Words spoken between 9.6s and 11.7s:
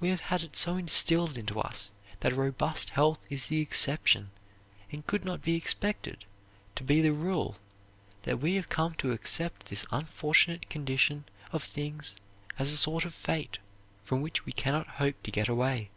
this unfortunate condition of